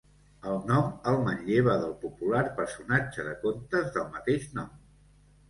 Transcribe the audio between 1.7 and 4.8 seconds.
del popular personatge de contes del mateix nom.